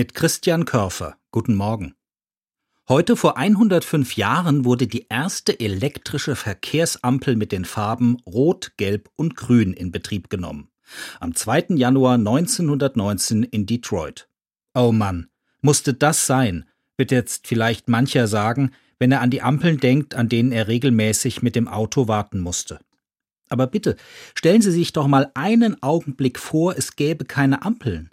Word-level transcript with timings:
mit 0.00 0.14
Christian 0.14 0.64
Körfer. 0.64 1.18
Guten 1.30 1.54
Morgen. 1.54 1.94
Heute 2.88 3.16
vor 3.16 3.36
105 3.36 4.16
Jahren 4.16 4.64
wurde 4.64 4.86
die 4.86 5.04
erste 5.10 5.60
elektrische 5.60 6.36
Verkehrsampel 6.36 7.36
mit 7.36 7.52
den 7.52 7.66
Farben 7.66 8.16
Rot, 8.24 8.72
Gelb 8.78 9.10
und 9.16 9.36
Grün 9.36 9.74
in 9.74 9.92
Betrieb 9.92 10.30
genommen. 10.30 10.70
Am 11.20 11.34
2. 11.34 11.74
Januar 11.74 12.14
1919 12.14 13.42
in 13.42 13.66
Detroit. 13.66 14.26
Oh 14.74 14.90
Mann, 14.90 15.28
musste 15.60 15.92
das 15.92 16.26
sein, 16.26 16.64
wird 16.96 17.10
jetzt 17.10 17.46
vielleicht 17.46 17.90
mancher 17.90 18.26
sagen, 18.26 18.70
wenn 18.98 19.12
er 19.12 19.20
an 19.20 19.28
die 19.28 19.42
Ampeln 19.42 19.76
denkt, 19.80 20.14
an 20.14 20.30
denen 20.30 20.50
er 20.50 20.66
regelmäßig 20.66 21.42
mit 21.42 21.54
dem 21.54 21.68
Auto 21.68 22.08
warten 22.08 22.40
musste. 22.40 22.80
Aber 23.50 23.66
bitte, 23.66 23.96
stellen 24.34 24.62
Sie 24.62 24.72
sich 24.72 24.94
doch 24.94 25.08
mal 25.08 25.30
einen 25.34 25.82
Augenblick 25.82 26.38
vor, 26.38 26.74
es 26.74 26.96
gäbe 26.96 27.26
keine 27.26 27.60
Ampeln. 27.66 28.08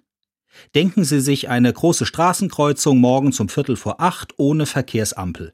Denken 0.76 1.04
Sie 1.04 1.22
sich 1.22 1.50
eine 1.50 1.72
große 1.72 2.06
Straßenkreuzung 2.06 3.00
morgens 3.00 3.40
um 3.40 3.50
Viertel 3.50 3.76
vor 3.76 4.02
acht 4.02 4.34
ohne 4.38 4.66
Verkehrsampel. 4.66 5.54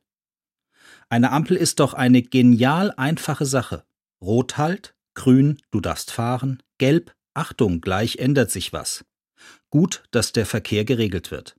Eine 1.10 1.32
Ampel 1.32 1.58
ist 1.58 1.80
doch 1.80 1.94
eine 1.94 2.22
genial 2.22 2.92
einfache 2.98 3.46
Sache. 3.46 3.84
Rot 4.22 4.58
halt, 4.58 4.96
grün, 5.14 5.60
du 5.72 5.80
darfst 5.80 6.12
fahren, 6.12 6.64
gelb, 6.78 7.14
Achtung, 7.34 7.82
gleich 7.82 8.18
ändert 8.18 8.52
sich 8.52 8.74
was. 8.74 9.06
Gut, 9.70 10.04
dass 10.12 10.32
der 10.32 10.46
Verkehr 10.46 10.86
geregelt 10.86 11.32
wird. 11.32 11.56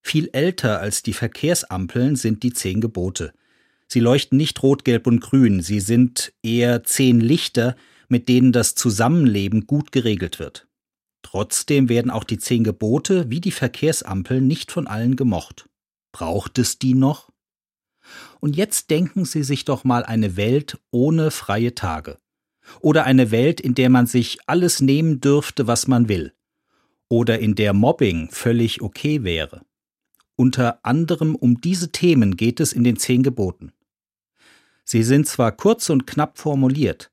Viel 0.00 0.28
älter 0.32 0.80
als 0.80 1.02
die 1.02 1.12
Verkehrsampeln 1.12 2.16
sind 2.16 2.42
die 2.42 2.52
zehn 2.52 2.80
Gebote. 2.80 3.32
Sie 3.86 4.00
leuchten 4.00 4.36
nicht 4.36 4.62
rot, 4.62 4.84
gelb 4.84 5.06
und 5.06 5.20
grün, 5.20 5.60
sie 5.60 5.80
sind 5.80 6.32
eher 6.42 6.84
zehn 6.84 7.20
Lichter, 7.20 7.76
mit 8.08 8.28
denen 8.28 8.52
das 8.52 8.74
Zusammenleben 8.74 9.66
gut 9.66 9.92
geregelt 9.92 10.38
wird. 10.38 10.66
Trotzdem 11.34 11.88
werden 11.88 12.12
auch 12.12 12.22
die 12.22 12.38
zehn 12.38 12.62
Gebote 12.62 13.28
wie 13.28 13.40
die 13.40 13.50
Verkehrsampeln 13.50 14.46
nicht 14.46 14.70
von 14.70 14.86
allen 14.86 15.16
gemocht. 15.16 15.68
Braucht 16.12 16.60
es 16.60 16.78
die 16.78 16.94
noch? 16.94 17.32
Und 18.38 18.54
jetzt 18.54 18.88
denken 18.88 19.24
Sie 19.24 19.42
sich 19.42 19.64
doch 19.64 19.82
mal 19.82 20.04
eine 20.04 20.36
Welt 20.36 20.78
ohne 20.92 21.32
freie 21.32 21.74
Tage. 21.74 22.18
Oder 22.78 23.02
eine 23.02 23.32
Welt, 23.32 23.60
in 23.60 23.74
der 23.74 23.90
man 23.90 24.06
sich 24.06 24.38
alles 24.46 24.80
nehmen 24.80 25.18
dürfte, 25.18 25.66
was 25.66 25.88
man 25.88 26.08
will. 26.08 26.32
Oder 27.08 27.40
in 27.40 27.56
der 27.56 27.72
Mobbing 27.72 28.28
völlig 28.30 28.80
okay 28.80 29.24
wäre. 29.24 29.62
Unter 30.36 30.84
anderem 30.84 31.34
um 31.34 31.60
diese 31.60 31.90
Themen 31.90 32.36
geht 32.36 32.60
es 32.60 32.72
in 32.72 32.84
den 32.84 32.96
zehn 32.96 33.24
Geboten. 33.24 33.72
Sie 34.84 35.02
sind 35.02 35.26
zwar 35.26 35.50
kurz 35.50 35.90
und 35.90 36.06
knapp 36.06 36.38
formuliert, 36.38 37.10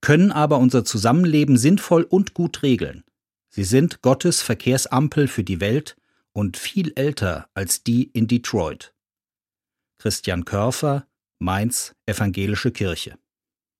können 0.00 0.30
aber 0.30 0.58
unser 0.58 0.84
Zusammenleben 0.84 1.56
sinnvoll 1.56 2.04
und 2.04 2.34
gut 2.34 2.62
regeln. 2.62 3.02
Sie 3.56 3.62
sind 3.62 4.02
Gottes 4.02 4.42
Verkehrsampel 4.42 5.28
für 5.28 5.44
die 5.44 5.60
Welt 5.60 5.96
und 6.32 6.56
viel 6.56 6.92
älter 6.96 7.48
als 7.54 7.84
die 7.84 8.02
in 8.02 8.26
Detroit. 8.26 8.92
Christian 9.98 10.44
Körfer, 10.44 11.06
Mainz, 11.38 11.94
Evangelische 12.04 12.72
Kirche 12.72 13.16